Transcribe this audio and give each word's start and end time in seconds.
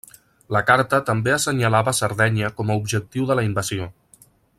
La 0.55 0.61
carta 0.69 0.99
també 1.09 1.35
assenyalava 1.35 1.93
Sardenya 1.99 2.49
com 2.61 2.73
a 2.73 2.79
objectiu 2.85 3.29
de 3.33 3.37
la 3.41 3.45
invasió. 3.53 3.91